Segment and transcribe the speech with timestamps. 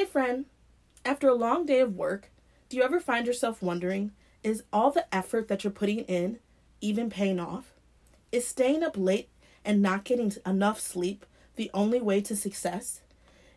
[0.00, 0.46] Hey, friend,
[1.04, 2.30] after a long day of work,
[2.70, 6.38] do you ever find yourself wondering is all the effort that you're putting in
[6.80, 7.74] even paying off?
[8.32, 9.28] Is staying up late
[9.62, 11.26] and not getting enough sleep
[11.56, 13.02] the only way to success?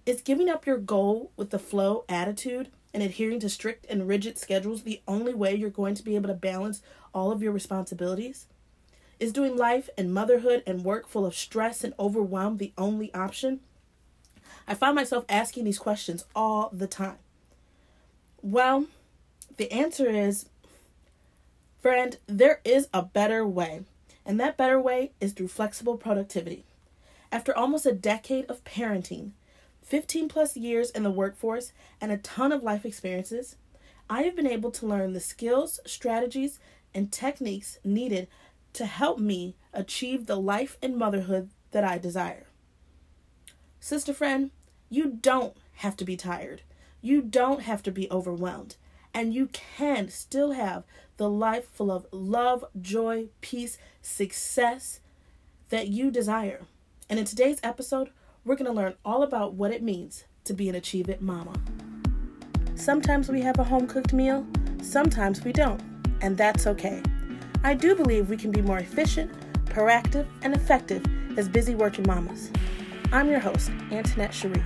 [0.05, 4.37] Is giving up your goal with the flow attitude and adhering to strict and rigid
[4.37, 6.81] schedules the only way you're going to be able to balance
[7.13, 8.47] all of your responsibilities?
[9.17, 13.61] Is doing life and motherhood and work full of stress and overwhelm the only option?
[14.67, 17.17] I find myself asking these questions all the time.
[18.41, 18.87] Well,
[19.57, 20.47] the answer is
[21.81, 23.81] friend, there is a better way,
[24.25, 26.63] and that better way is through flexible productivity.
[27.31, 29.31] After almost a decade of parenting,
[29.83, 33.57] 15 plus years in the workforce, and a ton of life experiences,
[34.09, 36.59] I have been able to learn the skills, strategies,
[36.93, 38.27] and techniques needed
[38.73, 42.45] to help me achieve the life and motherhood that I desire.
[43.85, 44.51] Sister friend,
[44.89, 46.61] you don't have to be tired.
[47.01, 48.77] You don't have to be overwhelmed.
[49.13, 50.85] And you can still have
[51.17, 55.01] the life full of love, joy, peace, success
[55.67, 56.61] that you desire.
[57.09, 58.11] And in today's episode,
[58.45, 61.51] we're going to learn all about what it means to be an Achieve It Mama.
[62.75, 64.47] Sometimes we have a home cooked meal,
[64.81, 65.81] sometimes we don't,
[66.21, 67.03] and that's okay.
[67.65, 69.29] I do believe we can be more efficient,
[69.65, 71.05] proactive, and effective
[71.37, 72.49] as busy working mamas.
[73.13, 74.63] I'm your host, Antoinette Cherie.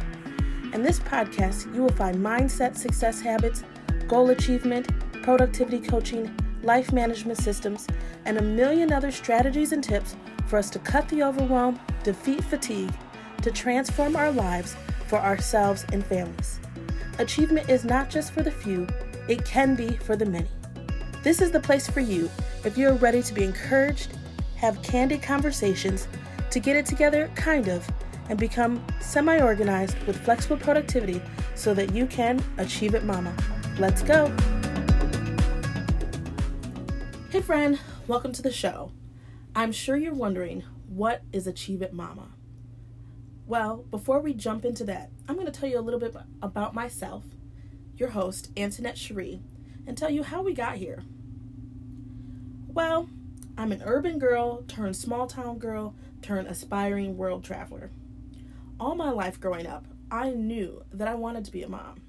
[0.71, 3.65] In this podcast, you will find mindset success habits,
[4.07, 4.87] goal achievement,
[5.21, 7.87] productivity coaching, life management systems,
[8.23, 12.93] and a million other strategies and tips for us to cut the overwhelm, defeat fatigue,
[13.41, 16.61] to transform our lives for ourselves and families.
[17.19, 18.87] Achievement is not just for the few,
[19.27, 20.47] it can be for the many.
[21.21, 22.29] This is the place for you
[22.63, 24.13] if you're ready to be encouraged,
[24.55, 26.07] have candid conversations,
[26.49, 27.85] to get it together, kind of,
[28.29, 31.21] and become semi organized with flexible productivity
[31.55, 33.33] so that you can achieve it, mama.
[33.79, 34.33] Let's go.
[37.29, 38.91] Hey, friend, welcome to the show.
[39.55, 42.29] I'm sure you're wondering what is Achieve It Mama?
[43.45, 46.73] Well, before we jump into that, I'm going to tell you a little bit about
[46.73, 47.23] myself,
[47.95, 49.41] your host, Antoinette Cherie,
[49.85, 51.03] and tell you how we got here.
[52.67, 53.09] Well,
[53.57, 57.89] I'm an urban girl turned small town girl turned aspiring world traveler.
[58.79, 62.01] All my life growing up, I knew that I wanted to be a mom.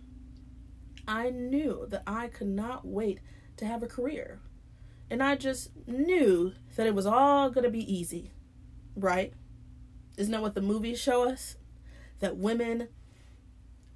[1.07, 3.21] I knew that I could not wait
[3.57, 4.41] to have a career.
[5.11, 8.33] And I just knew that it was all going to be easy,
[8.95, 9.33] right?
[10.19, 11.57] Isn't that what the movies show us?
[12.21, 12.89] That women,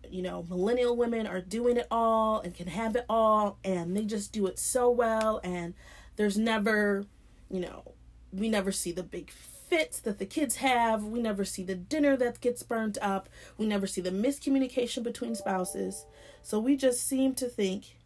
[0.09, 4.07] you know, millennial women are doing it all and can have it all, and they
[4.07, 5.75] just do it so well, and
[6.17, 7.05] there's never,
[7.51, 7.93] you know,
[8.33, 9.31] we never see the big
[9.73, 11.03] fits that the kids have.
[11.03, 13.31] We never see the dinner that gets burnt up.
[13.57, 16.05] We never see the miscommunication between spouses.
[16.43, 17.97] So we just seem to think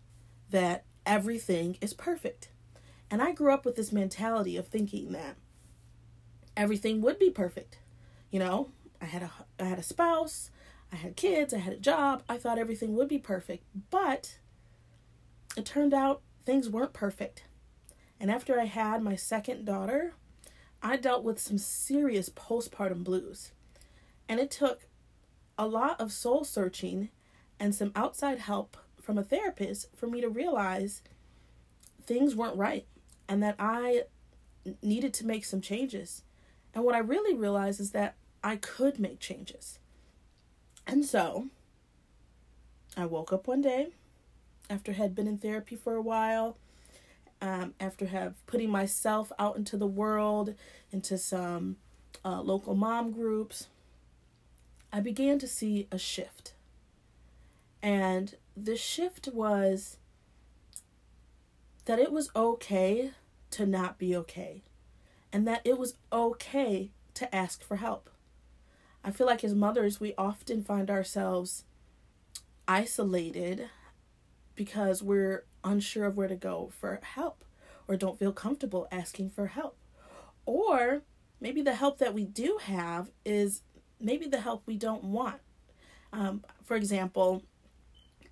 [0.50, 2.50] that everything is perfect.
[3.10, 5.34] And I grew up with this mentality of thinking that
[6.56, 7.78] everything would be perfect.
[8.31, 8.69] You know,
[9.03, 10.53] I had a I had a spouse,
[10.93, 12.22] I had kids, I had a job.
[12.28, 14.38] I thought everything would be perfect, but
[15.56, 17.43] it turned out things weren't perfect.
[18.21, 20.15] And after I had my second daughter,
[20.86, 23.50] I dealt with some serious postpartum blues.
[24.28, 24.86] And it took
[25.58, 27.08] a lot of soul searching
[27.58, 31.02] and some outside help from a therapist for me to realize
[32.04, 32.86] things weren't right
[33.28, 34.04] and that I
[34.80, 36.22] needed to make some changes.
[36.72, 38.14] And what I really realized is that
[38.44, 39.80] I could make changes.
[40.86, 41.48] And so
[42.96, 43.88] I woke up one day
[44.70, 46.58] after I had been in therapy for a while,
[47.41, 50.54] um, after have putting myself out into the world,
[50.91, 51.76] into some
[52.24, 53.69] uh, local mom groups,
[54.92, 56.54] I began to see a shift.
[57.82, 59.98] And the shift was
[61.84, 63.12] that it was okay
[63.50, 64.62] to not be okay,
[65.32, 68.10] and that it was okay to ask for help.
[69.04, 71.64] I feel like as mothers, we often find ourselves
[72.66, 73.69] isolated
[74.56, 77.44] because we're unsure of where to go for help
[77.87, 79.76] or don't feel comfortable asking for help.
[80.44, 81.03] Or
[81.41, 83.62] maybe the help that we do have is
[84.00, 85.41] maybe the help we don't want.
[86.12, 87.43] Um, for example,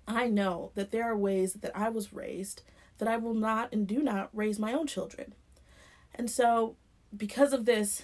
[0.07, 2.63] I know that there are ways that I was raised
[2.97, 5.33] that I will not and do not raise my own children.
[6.13, 6.75] And so,
[7.15, 8.03] because of this,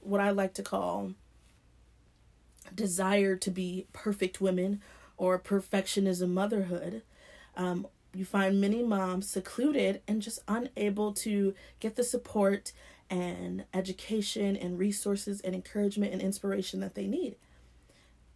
[0.00, 1.12] what I like to call
[2.74, 4.80] desire to be perfect women
[5.16, 7.02] or perfectionism motherhood,
[7.56, 12.72] um, you find many moms secluded and just unable to get the support
[13.08, 17.36] and education and resources and encouragement and inspiration that they need.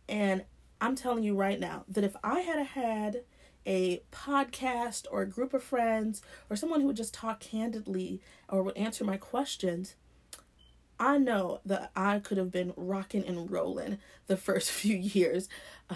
[0.09, 0.45] And
[0.81, 3.23] I'm telling you right now that if I had had
[3.67, 8.63] a podcast or a group of friends or someone who would just talk candidly or
[8.63, 9.95] would answer my questions,
[10.99, 15.49] I know that I could have been rocking and rolling the first few years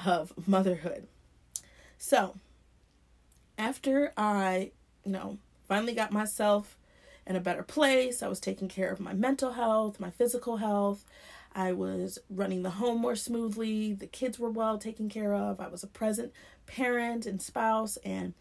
[0.06, 1.06] of motherhood.
[1.96, 2.34] So,
[3.60, 4.72] after I,
[5.04, 6.78] you know, finally got myself
[7.26, 11.04] in a better place, I was taking care of my mental health, my physical health.
[11.54, 13.92] I was running the home more smoothly.
[13.92, 15.60] The kids were well taken care of.
[15.60, 16.32] I was a present
[16.66, 18.32] parent and spouse, and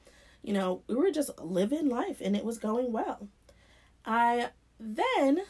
[0.41, 3.27] you know, we were just living life and it was going well.
[4.05, 4.49] I
[4.79, 5.41] then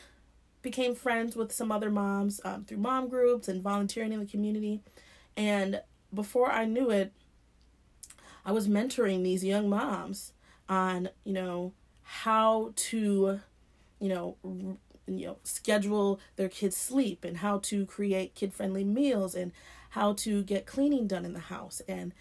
[0.63, 4.81] became friends with some other moms um, through mom groups and volunteering in the community.
[5.38, 7.13] And before I knew it,
[8.50, 10.34] I was mentoring these young moms
[10.68, 13.42] on, you know, how to,
[14.00, 19.36] you know, r- you know, schedule their kids' sleep and how to create kid-friendly meals
[19.36, 19.51] and
[19.92, 21.84] how to get cleaning done in the house.
[21.88, 22.12] And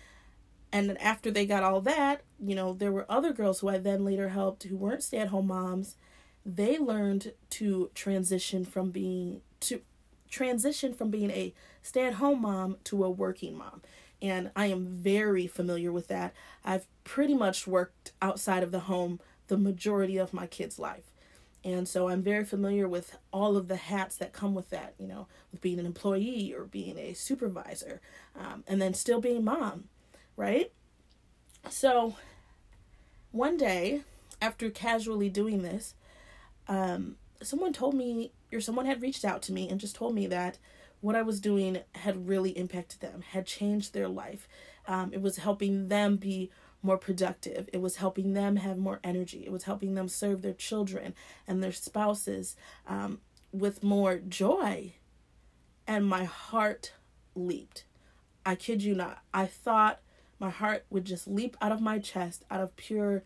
[0.71, 4.05] and after they got all that, you know, there were other girls who I then
[4.05, 5.97] later helped who weren't stay-at-home moms.
[6.45, 9.81] They learned to transition from being to
[10.29, 13.81] transition from being a stay-at-home mom to a working mom
[14.21, 16.35] and I am very familiar with that.
[16.65, 21.11] I've pretty much worked outside of the home the majority of my kids' life.
[21.65, 25.07] And so I'm very familiar with all of the hats that come with that, you
[25.09, 28.01] know, with being an employee or being a supervisor,
[28.39, 29.85] um, and then still being mom,
[30.37, 30.71] right?
[31.69, 32.15] So
[33.33, 34.03] one day,
[34.41, 35.95] after casually doing this,
[36.69, 40.27] um, someone told me, or someone had reached out to me and just told me
[40.29, 40.59] that
[41.01, 44.49] what I was doing had really impacted them, had changed their life.
[44.87, 46.51] Um, it was helping them be
[46.83, 47.69] more productive.
[47.73, 49.45] It was helping them have more energy.
[49.45, 51.15] It was helping them serve their children
[51.47, 52.57] and their spouses
[52.87, 53.21] um,
[53.53, 54.95] with more joy.
[55.87, 56.93] And my heart
[57.35, 57.85] leaped.
[58.45, 59.23] I kid you not.
[59.35, 60.01] I thought
[60.39, 63.25] my heart would just leap out of my chest out of pure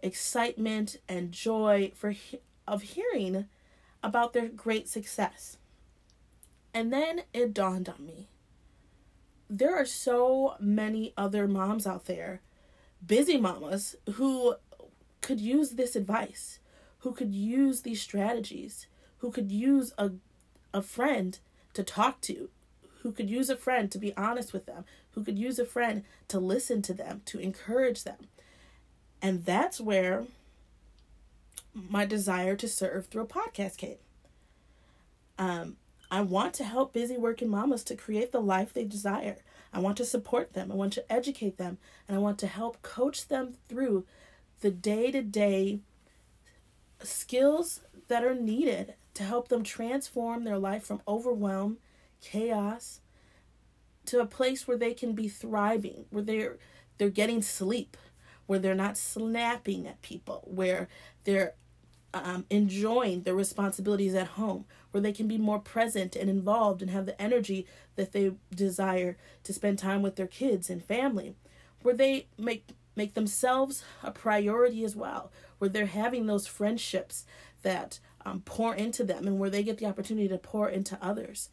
[0.00, 2.14] excitement and joy for
[2.66, 3.46] of hearing
[4.02, 5.58] about their great success.
[6.76, 8.28] And then it dawned on me.
[9.48, 12.42] There are so many other moms out there,
[13.04, 14.56] busy mamas, who
[15.22, 16.58] could use this advice,
[16.98, 18.88] who could use these strategies,
[19.18, 20.10] who could use a,
[20.74, 21.38] a friend
[21.72, 22.50] to talk to,
[23.00, 26.04] who could use a friend to be honest with them, who could use a friend
[26.28, 28.28] to listen to them, to encourage them.
[29.22, 30.26] And that's where
[31.72, 33.96] my desire to serve through a podcast came.
[35.38, 35.76] Um,
[36.10, 39.36] I want to help busy working mamas to create the life they desire.
[39.72, 40.70] I want to support them.
[40.70, 41.78] I want to educate them.
[42.06, 44.06] And I want to help coach them through
[44.60, 45.80] the day to day
[47.02, 51.78] skills that are needed to help them transform their life from overwhelm,
[52.20, 53.00] chaos,
[54.06, 56.58] to a place where they can be thriving, where they're
[56.98, 57.96] they're getting sleep,
[58.46, 60.88] where they're not snapping at people, where
[61.24, 61.54] they're
[62.24, 66.90] um, enjoying their responsibilities at home, where they can be more present and involved and
[66.90, 67.66] have the energy
[67.96, 71.34] that they desire to spend time with their kids and family,
[71.82, 77.26] where they make make themselves a priority as well, where they're having those friendships
[77.62, 81.50] that um, pour into them and where they get the opportunity to pour into others.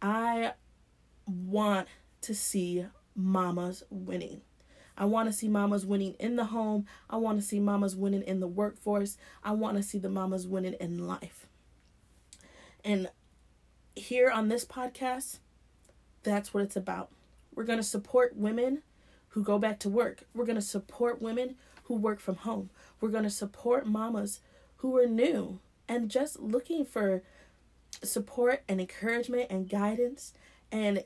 [0.00, 0.52] I
[1.26, 1.88] want
[2.22, 4.40] to see mamas winning.
[4.96, 6.86] I want to see mamas winning in the home.
[7.10, 9.18] I want to see mamas winning in the workforce.
[9.44, 11.46] I want to see the mamas winning in life.
[12.84, 13.10] And
[13.94, 15.38] here on this podcast,
[16.22, 17.10] that's what it's about.
[17.54, 18.82] We're going to support women
[19.30, 20.22] who go back to work.
[20.34, 22.70] We're going to support women who work from home.
[23.00, 24.40] We're going to support mamas
[24.78, 27.22] who are new and just looking for
[28.02, 30.32] support and encouragement and guidance.
[30.72, 31.04] And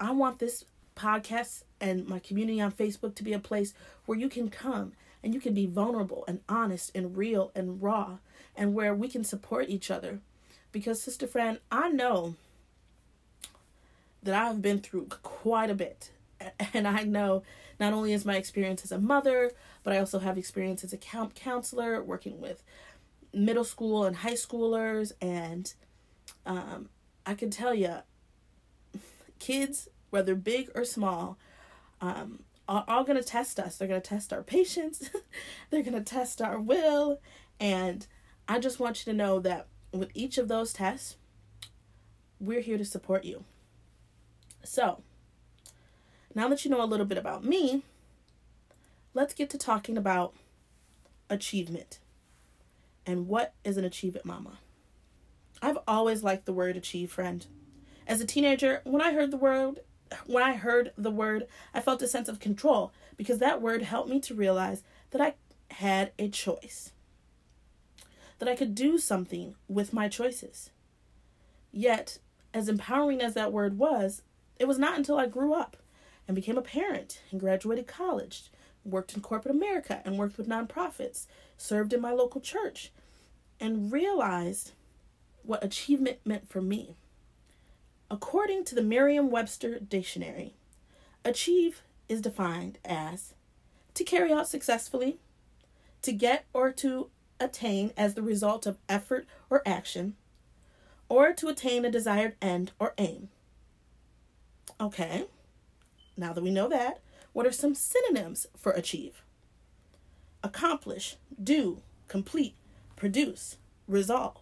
[0.00, 0.64] I want this
[0.96, 3.74] podcast and my community on Facebook to be a place
[4.06, 8.16] where you can come and you can be vulnerable and honest and real and raw
[8.56, 10.20] and where we can support each other.
[10.72, 12.36] Because, sister friend, I know
[14.22, 16.10] that I've been through quite a bit.
[16.74, 17.42] And I know
[17.78, 20.98] not only is my experience as a mother, but I also have experience as a
[20.98, 22.62] counselor working with
[23.32, 25.12] middle school and high schoolers.
[25.22, 25.72] And
[26.44, 26.88] um,
[27.24, 27.98] I can tell you,
[29.38, 31.38] kids whether big or small,
[32.04, 33.76] um, are all going to test us.
[33.76, 35.10] They're going to test our patience,
[35.70, 37.20] they're going to test our will.
[37.58, 38.06] And
[38.48, 41.16] I just want you to know that with each of those tests,
[42.40, 43.44] we're here to support you.
[44.64, 45.02] So,
[46.34, 47.82] now that you know a little bit about me,
[49.14, 50.34] let's get to talking about
[51.30, 52.00] achievement.
[53.06, 54.58] And what is an achievement mama?
[55.62, 57.46] I've always liked the word achieve, friend.
[58.06, 59.80] As a teenager, when I heard the word
[60.26, 64.08] when I heard the word, I felt a sense of control because that word helped
[64.08, 65.34] me to realize that I
[65.74, 66.92] had a choice.
[68.38, 70.70] That I could do something with my choices.
[71.72, 72.18] Yet,
[72.52, 74.22] as empowering as that word was,
[74.58, 75.76] it was not until I grew up
[76.26, 78.50] and became a parent and graduated college,
[78.84, 82.92] worked in corporate America and worked with nonprofits, served in my local church,
[83.60, 84.72] and realized
[85.42, 86.96] what achievement meant for me.
[88.14, 90.54] According to the Merriam Webster Dictionary,
[91.24, 93.34] achieve is defined as
[93.94, 95.18] to carry out successfully,
[96.02, 100.14] to get or to attain as the result of effort or action,
[101.08, 103.30] or to attain a desired end or aim.
[104.80, 105.24] Okay,
[106.16, 107.00] now that we know that,
[107.32, 109.24] what are some synonyms for achieve?
[110.44, 112.54] Accomplish, do, complete,
[112.94, 113.56] produce,
[113.88, 114.40] resolve.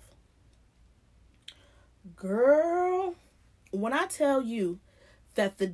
[2.14, 3.14] Girl,
[3.72, 4.78] when I tell you
[5.34, 5.72] that the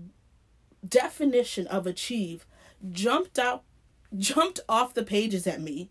[0.87, 2.47] definition of achieve
[2.91, 3.65] jumped out
[4.17, 5.91] jumped off the pages at me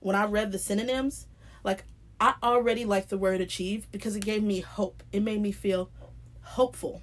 [0.00, 1.26] when I read the synonyms,
[1.62, 1.84] like
[2.20, 5.02] I already like the word achieve because it gave me hope.
[5.12, 5.90] It made me feel
[6.42, 7.02] hopeful.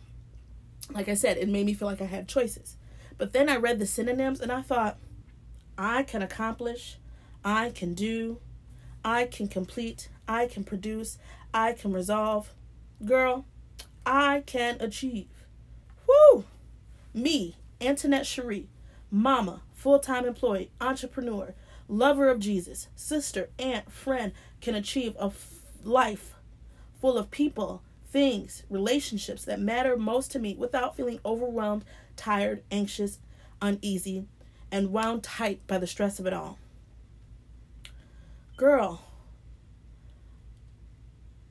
[0.92, 2.78] Like I said, it made me feel like I had choices.
[3.18, 4.98] But then I read the synonyms and I thought,
[5.78, 6.98] I can accomplish,
[7.44, 8.40] I can do,
[9.04, 11.18] I can complete, I can produce,
[11.54, 12.54] I can resolve.
[13.04, 13.46] Girl,
[14.06, 15.28] I can achieve.
[16.08, 16.46] Woo!
[17.14, 18.70] Me, Antoinette Cherie,
[19.10, 21.54] mama, full time employee, entrepreneur,
[21.88, 24.32] lover of Jesus, sister, aunt, friend,
[24.62, 26.36] can achieve a f- life
[27.00, 27.82] full of people,
[28.12, 31.86] things, relationships that matter most to me without feeling overwhelmed,
[32.16, 33.20] tired, anxious,
[33.62, 34.26] uneasy,
[34.72, 36.58] and wound tight by the stress of it all.
[38.58, 39.04] Girl,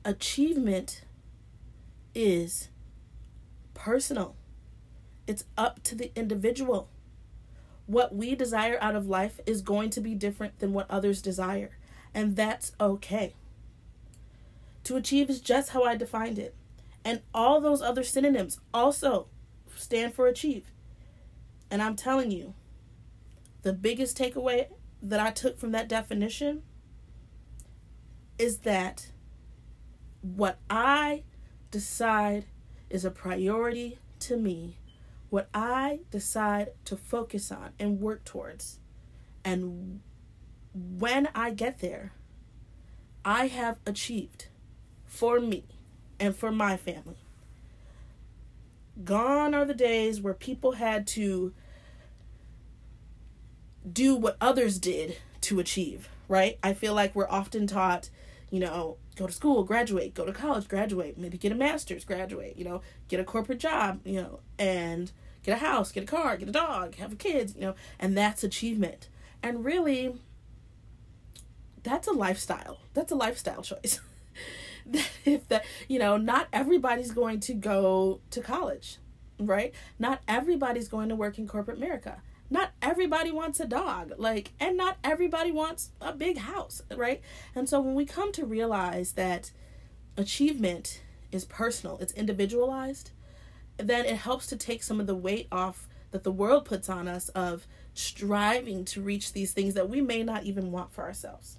[0.03, 1.03] achievement
[2.15, 2.69] is
[3.73, 4.35] personal.
[5.27, 6.89] It's up to the individual.
[7.85, 11.77] What we desire out of life is going to be different than what others desire,
[12.13, 13.35] and that's okay.
[14.85, 16.55] To achieve is just how I defined it.
[17.03, 19.27] And all those other synonyms also
[19.75, 20.71] stand for achieve.
[21.69, 22.53] And I'm telling you,
[23.61, 24.67] the biggest takeaway
[25.01, 26.63] that I took from that definition
[28.37, 29.11] is that
[30.21, 31.23] what I
[31.71, 32.45] decide
[32.89, 34.77] is a priority to me,
[35.29, 38.79] what I decide to focus on and work towards,
[39.43, 40.01] and
[40.73, 42.13] when I get there,
[43.23, 44.47] I have achieved
[45.05, 45.63] for me
[46.19, 47.17] and for my family.
[49.03, 51.53] Gone are the days where people had to
[53.91, 56.57] do what others did to achieve, right?
[56.63, 58.09] I feel like we're often taught,
[58.49, 62.57] you know, go to school, graduate, go to college, graduate, maybe get a master's, graduate,
[62.57, 65.11] you know, get a corporate job, you know, and
[65.43, 68.43] get a house, get a car, get a dog, have kids, you know, and that's
[68.43, 69.07] achievement.
[69.41, 70.15] And really,
[71.83, 72.79] that's a lifestyle.
[72.93, 73.99] That's a lifestyle choice.
[75.25, 78.97] if that, you know, not everybody's going to go to college,
[79.39, 79.73] right?
[79.99, 84.77] Not everybody's going to work in corporate America not everybody wants a dog like and
[84.77, 87.21] not everybody wants a big house right?
[87.55, 89.51] And so when we come to realize that
[90.17, 93.11] achievement is personal it's individualized
[93.77, 97.07] then it helps to take some of the weight off that the world puts on
[97.07, 101.57] us of striving to reach these things that we may not even want for ourselves.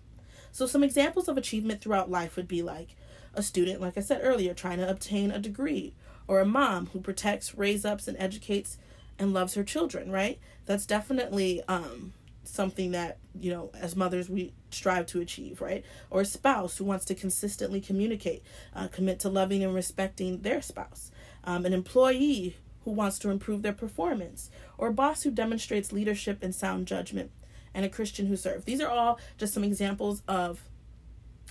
[0.51, 2.97] So some examples of achievement throughout life would be like
[3.37, 5.95] a student like i said earlier trying to obtain a degree
[6.27, 8.79] or a mom who protects raises ups and educates
[9.19, 10.39] and loves her children, right?
[10.67, 12.13] That's definitely um,
[12.45, 15.85] something that, you know, as mothers we strive to achieve, right?
[16.11, 18.43] Or a spouse who wants to consistently communicate,
[18.75, 21.11] uh, commit to loving and respecting their spouse.
[21.45, 26.43] Um, an employee who wants to improve their performance, or a boss who demonstrates leadership
[26.43, 27.31] and sound judgment,
[27.75, 28.65] and a Christian who serves.
[28.65, 30.63] These are all just some examples of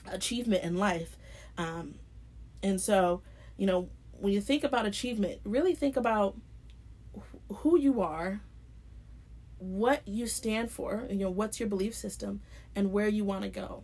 [0.10, 1.18] achievement in life.
[1.58, 1.96] Um,
[2.64, 3.22] and so,
[3.58, 6.36] you know, when you think about achievement, really think about
[7.50, 8.42] who you are,
[9.58, 12.42] what you stand for, you know, what's your belief system,
[12.76, 13.84] and where you want to go.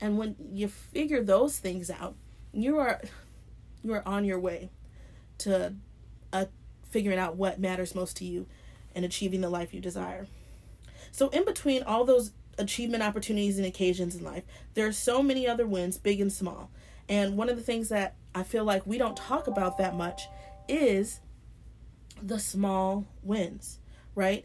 [0.00, 2.14] And when you figure those things out,
[2.52, 3.00] you are
[3.82, 4.70] you are on your way
[5.38, 5.74] to
[6.32, 6.46] uh,
[6.90, 8.46] figuring out what matters most to you
[8.94, 10.26] and achieving the life you desire.
[11.12, 15.46] So in between all those achievement opportunities and occasions in life, there are so many
[15.46, 16.70] other wins, big and small.
[17.08, 20.22] And one of the things that I feel like we don't talk about that much
[20.68, 21.20] is
[22.22, 23.78] the small wins,
[24.14, 24.44] right?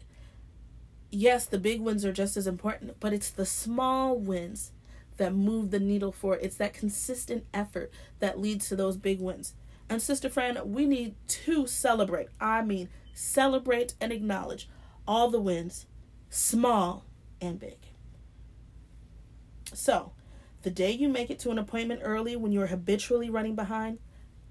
[1.10, 4.72] Yes, the big wins are just as important, but it's the small wins
[5.16, 9.54] that move the needle for It's that consistent effort that leads to those big wins.
[9.88, 12.28] And sister friend, we need to celebrate.
[12.40, 14.68] I mean, celebrate, and acknowledge
[15.06, 15.86] all the wins,
[16.30, 17.04] small
[17.40, 17.78] and big.
[19.72, 20.12] So,
[20.62, 23.98] the day you make it to an appointment early when you're habitually running behind,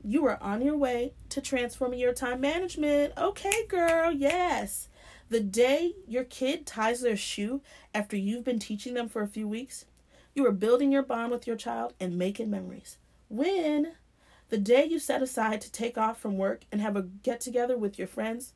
[0.04, 3.14] you are on your way to transforming your time management.
[3.18, 4.90] Okay, girl, yes.
[5.30, 7.62] The day your kid ties their shoe
[7.94, 9.86] after you've been teaching them for a few weeks,
[10.36, 12.98] you are building your bond with your child and making memories.
[13.30, 13.94] When
[14.50, 17.78] the day you set aside to take off from work and have a get together
[17.78, 18.54] with your friends,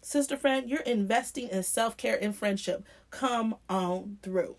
[0.00, 2.84] sister friend, you're investing in self care and friendship.
[3.10, 4.56] Come on through.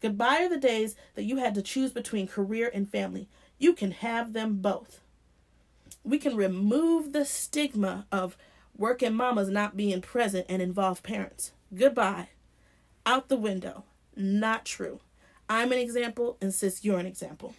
[0.00, 3.28] Goodbye are the days that you had to choose between career and family.
[3.58, 5.00] You can have them both.
[6.04, 8.36] We can remove the stigma of
[8.76, 11.52] working mamas not being present and involved parents.
[11.74, 12.28] Goodbye.
[13.04, 13.84] Out the window.
[14.16, 15.00] Not true.
[15.48, 17.54] I'm an example, and sis, you're an example.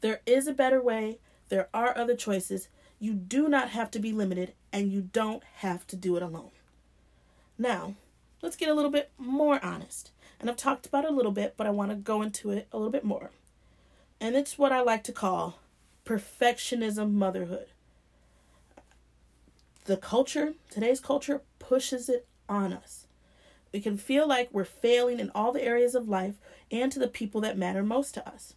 [0.00, 1.18] There is a better way.
[1.48, 2.68] There are other choices.
[2.98, 6.50] You do not have to be limited, and you don't have to do it alone.
[7.58, 7.94] Now,
[8.42, 10.10] let's get a little bit more honest.
[10.40, 12.66] And I've talked about it a little bit, but I want to go into it
[12.72, 13.30] a little bit more.
[14.20, 15.58] And it's what I like to call
[16.04, 17.66] perfectionism motherhood.
[19.86, 23.06] The culture, today's culture, pushes it on us.
[23.72, 26.34] We can feel like we're failing in all the areas of life
[26.70, 28.54] and to the people that matter most to us.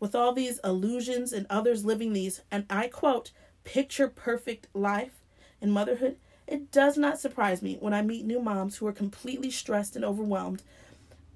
[0.00, 3.32] With all these illusions and others living these, and I quote,
[3.64, 5.22] picture perfect life
[5.60, 6.16] in motherhood,
[6.46, 10.04] it does not surprise me when I meet new moms who are completely stressed and
[10.04, 10.62] overwhelmed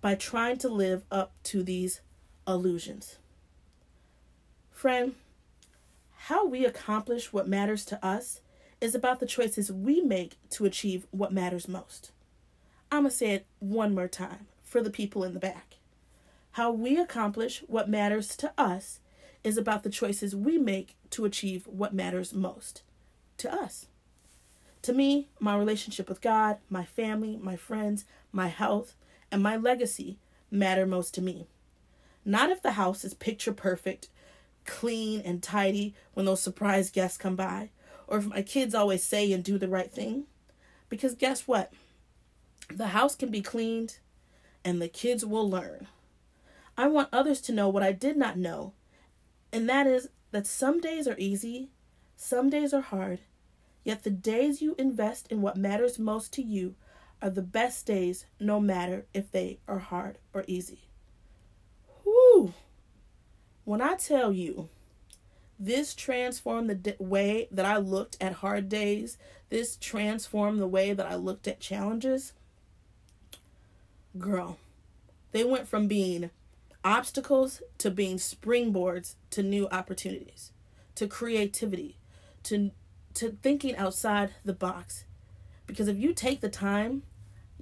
[0.01, 2.01] by trying to live up to these
[2.47, 3.17] illusions.
[4.71, 5.15] Friend,
[6.31, 8.41] how we accomplish what matters to us
[8.81, 12.13] is about the choices we make to achieve what matters most.
[12.93, 15.79] I'm going to say it one more time for the people in the back.
[16.53, 19.01] How we accomplish what matters to us
[19.43, 22.83] is about the choices we make to achieve what matters most
[23.39, 23.87] to us.
[24.83, 28.95] To me, my relationship with God, my family, my friends, my health,
[29.33, 30.17] and my legacy
[30.49, 31.49] matter most to me.
[32.25, 34.09] Not if the house is picture perfect,
[34.71, 37.71] clean, and tidy when those surprise guests come by,
[38.07, 40.25] or if my kids always say and do the right thing.
[40.89, 41.73] Because guess what?
[42.69, 43.99] The house can be cleaned
[44.65, 45.89] and the kids will learn.
[46.77, 48.73] I want others to know what I did not know,
[49.53, 51.71] and that is that some days are easy,
[52.17, 53.21] some days are hard,
[53.83, 56.77] yet the days you invest in what matters most to you
[57.21, 60.90] are the best days, no matter if they are hard or easy.
[63.65, 64.69] When I tell you,
[65.59, 69.19] this transformed the d- way that I looked at hard days,
[69.51, 72.33] this transformed the way that I looked at challenges.
[74.19, 74.59] Girl,
[75.33, 76.31] they went from being
[76.83, 80.53] obstacles to being springboards to new opportunities,
[80.95, 81.97] to creativity,
[82.45, 82.71] to
[83.13, 85.05] to thinking outside the box.
[85.67, 87.03] Because if you take the time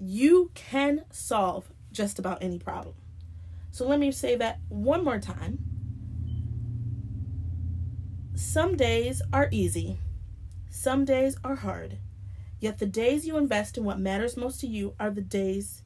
[0.01, 2.95] you can solve just about any problem.
[3.71, 5.59] So let me say that one more time.
[8.39, 9.99] Some days are easy,
[10.71, 11.99] some days are hard.
[12.61, 15.83] Yet the days you invest in what matters most to you are the days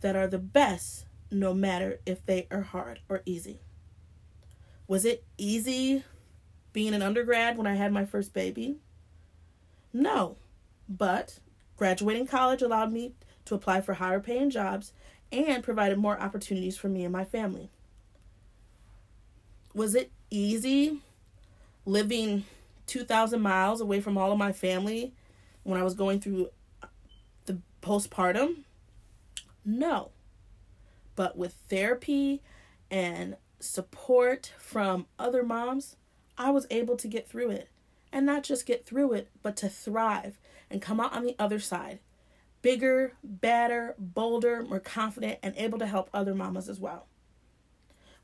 [0.00, 3.60] that are the best, no matter if they are hard or easy.
[4.88, 6.04] Was it easy
[6.72, 8.78] being an undergrad when I had my first baby?
[9.92, 10.38] No,
[10.88, 11.40] but
[11.76, 13.12] Graduating college allowed me
[13.44, 14.94] to apply for higher paying jobs
[15.30, 17.68] and provided more opportunities for me and my family.
[19.74, 21.02] Was it easy
[21.86, 22.44] living
[22.86, 25.14] 2,000 miles away from all of my family
[25.62, 26.50] when I was going through
[27.46, 28.64] the postpartum?
[29.64, 30.10] No.
[31.14, 32.42] But with therapy
[32.90, 35.96] and support from other moms,
[36.36, 37.68] I was able to get through it.
[38.12, 40.38] And not just get through it, but to thrive
[40.70, 42.00] and come out on the other side
[42.62, 47.06] bigger, badder, bolder, more confident, and able to help other mamas as well.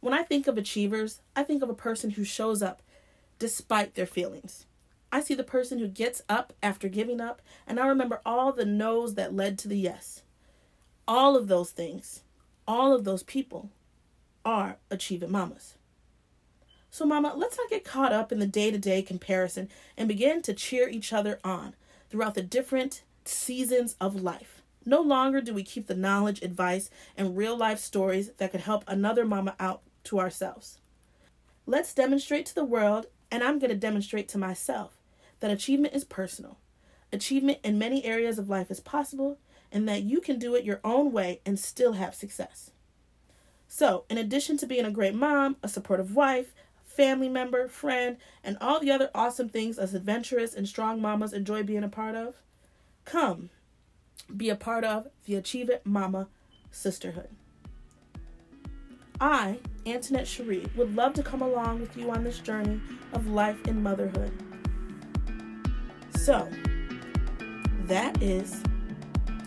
[0.01, 2.83] When I think of achievers, I think of a person who shows up
[3.39, 4.67] despite their feelings.
[5.11, 8.65] I see the person who gets up after giving up, and I remember all the
[8.65, 10.23] no's that led to the yes.
[11.07, 12.23] All of those things,
[12.67, 13.71] all of those people
[14.45, 15.75] are achieving mamas.
[16.91, 20.43] So, mama, let's not get caught up in the day to day comparison and begin
[20.43, 21.75] to cheer each other on
[22.11, 24.63] throughout the different seasons of life.
[24.85, 28.85] No longer do we keep the knowledge, advice, and real life stories that could help
[28.87, 30.79] another mama out to ourselves.
[31.67, 34.99] Let's demonstrate to the world, and I'm going to demonstrate to myself,
[35.41, 36.59] that achievement is personal.
[37.13, 39.39] Achievement in many areas of life is possible,
[39.73, 42.71] and that you can do it your own way and still have success.
[43.67, 46.53] So, in addition to being a great mom, a supportive wife,
[46.85, 51.63] family member, friend, and all the other awesome things us adventurous and strong mamas enjoy
[51.63, 52.35] being a part of?
[53.07, 53.49] Come
[54.35, 56.29] be a part of the Achieve It Mama
[56.71, 57.29] Sisterhood.
[59.19, 62.81] I, Antoinette Cherie, would love to come along with you on this journey
[63.13, 64.31] of life and motherhood.
[66.17, 66.49] So,
[67.87, 68.63] that is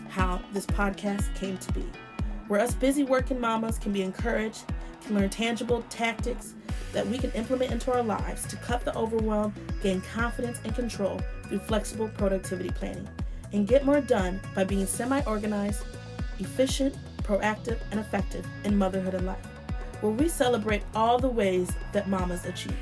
[0.08, 1.84] how this podcast came to be,
[2.48, 4.64] where us busy working mamas can be encouraged,
[5.04, 6.54] can learn tangible tactics
[6.92, 11.20] that we can implement into our lives to cut the overwhelm, gain confidence and control
[11.44, 13.08] through flexible productivity planning,
[13.52, 15.82] and get more done by being semi organized,
[16.38, 19.55] efficient, proactive, and effective in motherhood and life,
[20.00, 22.76] where we celebrate all the ways that mamas achieve.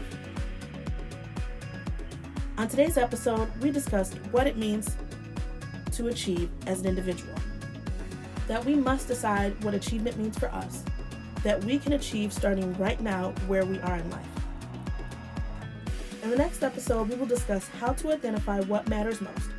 [2.58, 4.96] On today's episode, we discussed what it means
[5.92, 7.34] to achieve as an individual,
[8.48, 10.84] that we must decide what achievement means for us,
[11.42, 14.26] that we can achieve starting right now where we are in life.
[16.22, 19.50] In the next episode, we will discuss how to identify what matters most,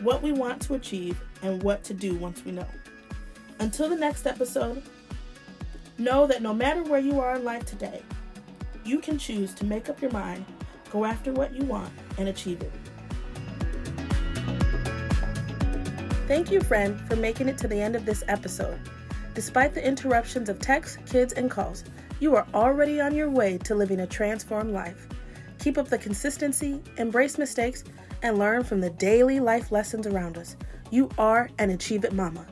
[0.00, 2.66] what we want to achieve, and what to do once we know.
[3.58, 4.82] Until the next episode,
[5.98, 8.02] know that no matter where you are in life today,
[8.84, 10.44] you can choose to make up your mind,
[10.90, 12.72] go after what you want, and achieve it.
[16.26, 18.78] Thank you, friend, for making it to the end of this episode.
[19.34, 21.84] Despite the interruptions of texts, kids, and calls,
[22.20, 25.06] you are already on your way to living a transformed life.
[25.58, 27.84] Keep up the consistency, embrace mistakes,
[28.22, 30.56] and learn from the daily life lessons around us.
[30.90, 32.46] You are an Achieve It Mama.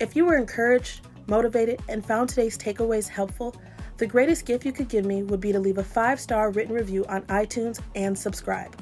[0.00, 3.54] If you were encouraged, motivated, and found today's takeaways helpful,
[3.98, 6.74] the greatest gift you could give me would be to leave a five star written
[6.74, 8.76] review on iTunes and subscribe.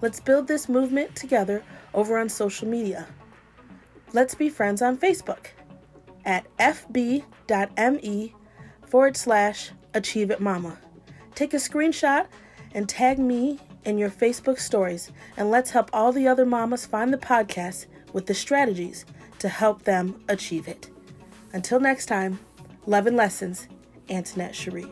[0.00, 1.62] Let's build this movement together
[1.94, 3.06] over on social media.
[4.12, 5.46] Let's be friends on Facebook
[6.24, 8.34] at fb.me
[8.86, 10.78] forward slash achieve it mama.
[11.34, 12.26] Take a screenshot
[12.74, 17.12] and tag me in your Facebook stories, and let's help all the other mamas find
[17.12, 19.04] the podcast with the strategies
[19.38, 20.90] to help them achieve it.
[21.52, 22.38] Until next time,
[22.86, 23.66] love and lessons,
[24.08, 24.86] Antoinette Cherie.